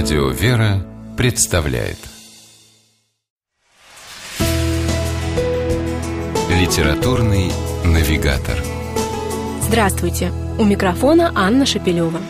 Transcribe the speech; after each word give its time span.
Радио 0.00 0.28
«Вера» 0.28 0.86
представляет 1.16 1.98
Литературный 6.48 7.50
навигатор 7.84 8.62
Здравствуйте! 9.60 10.30
У 10.56 10.64
микрофона 10.64 11.32
Анна 11.34 11.66
Шапилева. 11.66 12.20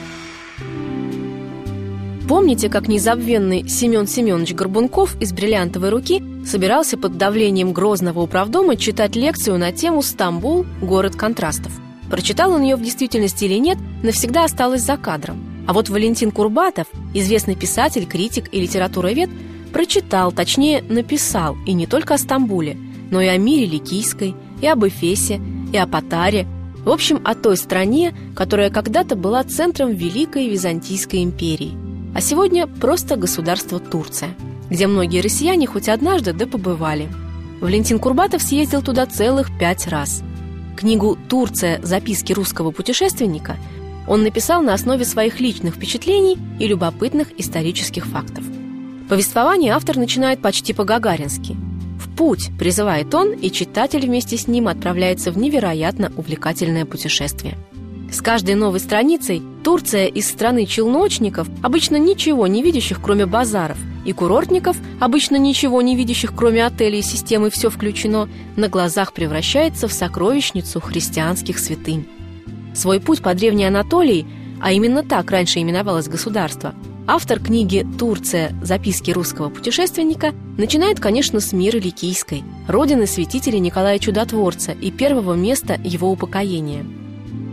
Помните, 2.27 2.71
как 2.71 2.89
незабвенный 2.89 3.69
Семен 3.69 4.07
Семенович 4.07 4.55
Горбунков 4.55 5.21
из 5.21 5.35
«Бриллиантовой 5.35 5.91
руки» 5.91 6.23
собирался 6.47 6.97
под 6.97 7.19
давлением 7.19 7.75
Грозного 7.75 8.21
управдома 8.21 8.77
читать 8.77 9.15
лекцию 9.15 9.59
на 9.59 9.73
тему 9.73 10.01
«Стамбул. 10.01 10.65
Город 10.81 11.17
контрастов». 11.17 11.73
Прочитал 12.11 12.53
он 12.53 12.63
ее 12.63 12.77
в 12.77 12.83
действительности 12.83 13.45
или 13.45 13.59
нет, 13.59 13.77
навсегда 14.03 14.45
осталось 14.45 14.81
за 14.81 14.97
кадром. 14.97 15.48
А 15.69 15.73
вот 15.73 15.89
Валентин 15.89 16.33
Курбатов, 16.33 16.89
известный 17.15 17.55
писатель, 17.55 18.07
критик 18.07 18.53
и 18.53 18.61
литературовед, 18.61 19.31
прочитал, 19.73 20.33
точнее 20.33 20.83
написал, 20.83 21.57
и 21.65 21.73
не 21.75 21.87
только 21.87 22.15
о 22.15 22.19
Стамбуле, 22.19 22.77
но 23.13 23.21
и 23.21 23.29
о 23.29 23.37
мире 23.37 23.67
Ликийской, 23.67 24.35
и 24.61 24.67
об 24.67 24.85
Эфесе, 24.85 25.41
и 25.73 25.77
о 25.77 25.87
Патаре, 25.87 26.49
в 26.85 26.91
общем, 26.91 27.21
о 27.25 27.37
той 27.37 27.57
стране, 27.57 28.17
которая 28.35 28.71
когда-то 28.71 29.15
была 29.15 29.45
центром 29.45 29.93
Великой 29.93 30.49
Византийской 30.49 31.23
империи– 31.23 31.77
а 32.15 32.21
сегодня 32.21 32.67
просто 32.67 33.17
государство 33.17 33.79
Турция, 33.79 34.35
где 34.71 34.87
многие 34.87 35.21
россияне 35.21 35.67
хоть 35.67 35.89
однажды 35.89 36.33
да 36.33 36.47
побывали. 36.47 37.09
Валентин 37.61 37.99
Курбатов 37.99 38.43
съездил 38.43 38.83
туда 38.83 39.07
целых 39.07 39.57
пять 39.59 39.87
раз. 39.87 40.23
Книгу 40.77 41.19
«Турция. 41.29 41.81
Записки 41.83 42.33
русского 42.33 42.71
путешественника» 42.71 43.57
он 44.09 44.23
написал 44.23 44.63
на 44.63 44.75
основе 44.75 45.05
своих 45.05 45.41
личных 45.41 45.75
впечатлений 45.75 46.39
и 46.59 46.67
любопытных 46.67 47.29
исторических 47.39 48.07
фактов. 48.07 48.45
Повествование 49.09 49.73
автор 49.73 49.97
начинает 49.97 50.41
почти 50.41 50.73
по-гагарински. 50.73 51.57
В 51.99 52.17
путь 52.17 52.51
призывает 52.59 53.15
он, 53.15 53.33
и 53.33 53.51
читатель 53.51 54.07
вместе 54.07 54.37
с 54.37 54.49
ним 54.49 54.69
отправляется 54.69 55.31
в 55.31 55.39
невероятно 55.39 56.13
увлекательное 56.17 56.85
путешествие– 56.85 57.57
с 58.11 58.23
каждой 58.23 58.55
новой 58.55 58.81
страницей 58.81 59.43
Турция 59.63 60.07
из 60.07 60.29
страны 60.29 60.65
челночников, 60.65 61.47
обычно 61.63 61.97
ничего 61.97 62.47
не 62.47 62.63
видящих, 62.63 63.01
кроме 63.03 63.27
базаров, 63.27 63.77
и 64.07 64.13
курортников, 64.13 64.79
обычно 64.99 65.37
ничего 65.37 65.83
не 65.83 65.95
видящих, 65.95 66.33
кроме 66.35 66.65
отелей 66.65 67.01
и 67.01 67.03
системы 67.03 67.51
«Все 67.51 67.69
включено», 67.69 68.29
на 68.57 68.69
глазах 68.69 69.13
превращается 69.13 69.89
в 69.89 69.93
сокровищницу 69.93 70.81
христианских 70.81 71.59
святынь. 71.59 72.07
Свой 72.79 73.01
путь 73.01 73.23
по 73.23 73.35
Древней 73.35 73.65
Анатолии, 73.65 74.25
а 74.61 74.71
именно 74.71 75.03
так 75.03 75.33
раньше 75.33 75.61
именовалось 75.61 76.07
государство, 76.07 76.75
автор 77.09 77.41
книги 77.41 77.85
«Турция. 77.99 78.53
Записки 78.63 79.11
русского 79.11 79.49
путешественника» 79.49 80.33
начинает, 80.57 81.01
конечно, 81.01 81.41
с 81.41 81.53
мира 81.53 81.79
Ликийской, 81.79 82.45
родины 82.69 83.09
святителя 83.09 83.59
Николая 83.59 83.99
Чудотворца 83.99 84.71
и 84.71 84.93
первого 84.93 85.35
места 85.35 85.81
его 85.83 86.11
упокоения– 86.13 86.87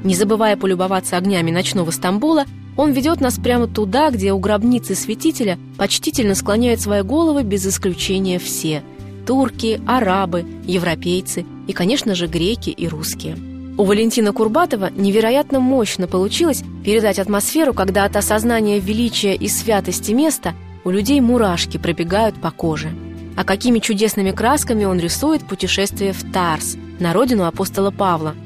не 0.06 0.14
забывая 0.14 0.56
полюбоваться 0.56 1.18
огнями 1.18 1.50
ночного 1.50 1.90
Стамбула, 1.90 2.46
он 2.78 2.92
ведет 2.92 3.22
нас 3.22 3.40
прямо 3.40 3.66
туда, 3.66 4.12
где 4.12 4.34
у 4.34 4.38
гробницы 4.38 4.94
святителя 4.94 5.58
почтительно 5.80 6.36
склоняют 6.36 6.80
свои 6.80 7.02
головы 7.02 7.42
без 7.42 7.66
исключения 7.66 8.38
все– 8.38 8.84
турки, 9.26 9.82
арабы, 9.88 10.46
европейцы 10.66 11.44
и, 11.66 11.74
конечно 11.74 12.14
же, 12.14 12.28
греки 12.28 12.70
и 12.70 12.88
русские. 12.88 13.55
У 13.78 13.84
Валентина 13.84 14.32
Курбатова 14.32 14.90
невероятно 14.96 15.60
мощно 15.60 16.08
получилось 16.08 16.64
передать 16.84 17.20
атмосферу, 17.20 17.74
когда 17.74 18.06
от 18.06 18.16
осознания 18.16 18.80
величия 18.80 19.36
и 19.36 19.48
святости 19.48 20.12
места 20.12 20.54
у 20.84 20.90
людей 20.90 21.20
мурашки 21.20 21.78
пробегают 21.78 22.40
по 22.40 22.52
коже. 22.52 22.90
А 23.36 23.44
какими 23.44 23.80
чудесными 23.80 24.32
красками 24.32 24.86
он 24.86 25.00
рисует 25.00 25.46
путешествие 25.46 26.14
в 26.14 26.32
Тарс, 26.32 26.78
на 27.00 27.12
родину 27.14 27.46
апостола 27.46 27.92
Павла– 27.92 28.34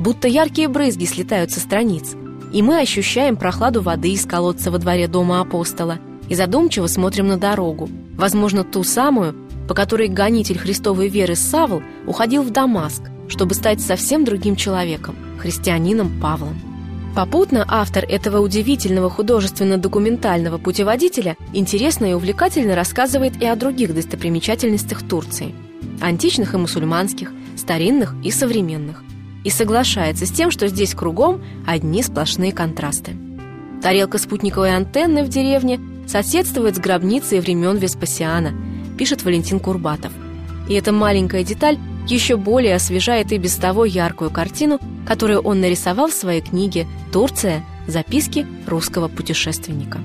будто 0.00 0.26
яркие 0.26 0.66
брызги 0.66 1.04
слетают 1.04 1.52
со 1.52 1.60
страниц, 1.60 2.16
и 2.52 2.62
мы 2.62 2.80
ощущаем 2.80 3.36
прохладу 3.36 3.82
воды 3.82 4.12
из 4.12 4.24
колодца 4.24 4.70
во 4.70 4.78
дворе 4.78 5.06
дома 5.06 5.42
апостола 5.42 5.98
и 6.28 6.34
задумчиво 6.34 6.86
смотрим 6.86 7.28
на 7.28 7.36
дорогу, 7.36 7.88
возможно, 8.16 8.64
ту 8.64 8.82
самую, 8.82 9.36
по 9.68 9.74
которой 9.74 10.08
гонитель 10.08 10.58
христовой 10.58 11.08
веры 11.08 11.36
Савл 11.36 11.82
уходил 12.06 12.42
в 12.42 12.50
Дамаск, 12.50 13.02
чтобы 13.30 13.54
стать 13.54 13.80
совсем 13.80 14.24
другим 14.24 14.56
человеком, 14.56 15.16
христианином 15.38 16.20
Павлом. 16.20 16.60
Попутно 17.14 17.64
автор 17.66 18.04
этого 18.04 18.40
удивительного 18.40 19.08
художественно-документального 19.08 20.58
путеводителя 20.58 21.36
интересно 21.52 22.10
и 22.10 22.12
увлекательно 22.12 22.76
рассказывает 22.76 23.40
и 23.42 23.46
о 23.46 23.56
других 23.56 23.94
достопримечательностях 23.94 25.02
Турции– 25.02 25.54
античных 26.00 26.54
и 26.54 26.58
мусульманских, 26.58 27.32
старинных 27.56 28.14
и 28.22 28.30
современных 28.30 29.02
и 29.44 29.50
соглашается 29.50 30.26
с 30.26 30.30
тем, 30.30 30.50
что 30.50 30.68
здесь 30.68 30.94
кругом 30.94 31.42
одни 31.66 32.02
сплошные 32.02 32.52
контрасты. 32.52 33.12
Тарелка 33.82 34.18
спутниковой 34.18 34.74
антенны 34.74 35.24
в 35.24 35.28
деревне 35.28 35.80
соседствует 36.06 36.76
с 36.76 36.78
гробницей 36.78 37.40
времен 37.40 37.78
Веспасиана, 37.78 38.52
пишет 38.98 39.24
Валентин 39.24 39.58
Курбатов. 39.58 40.12
И 40.68 40.74
эта 40.74 40.92
маленькая 40.92 41.42
деталь 41.42 41.78
еще 42.06 42.36
более 42.36 42.74
освежает 42.74 43.32
и 43.32 43.38
без 43.38 43.54
того 43.56 43.84
яркую 43.84 44.30
картину, 44.30 44.78
которую 45.06 45.40
он 45.40 45.60
нарисовал 45.60 46.08
в 46.08 46.14
своей 46.14 46.40
книге 46.40 46.86
«Турция. 47.12 47.64
Записки 47.86 48.46
русского 48.66 49.08
путешественника». 49.08 49.98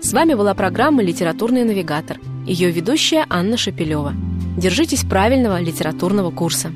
С 0.00 0.12
вами 0.12 0.34
была 0.34 0.54
программа 0.54 1.02
«Литературный 1.02 1.64
навигатор», 1.64 2.18
ее 2.46 2.70
ведущая 2.70 3.24
Анна 3.30 3.56
Шапилева. 3.56 4.14
Держитесь 4.56 5.04
правильного 5.04 5.60
литературного 5.60 6.30
курса. 6.30 6.72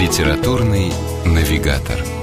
Литературный 0.00 0.92
навигатор. 1.24 2.21